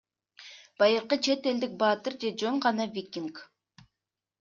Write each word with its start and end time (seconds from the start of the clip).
Байыркы 0.79 1.15
чет 1.23 1.41
элдик 1.53 1.73
баатыр 1.81 2.13
же 2.21 2.29
жөн 2.39 2.55
гана 2.65 2.83
викинг. 2.95 3.35